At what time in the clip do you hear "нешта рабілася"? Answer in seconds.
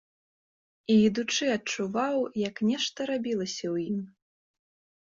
2.71-3.65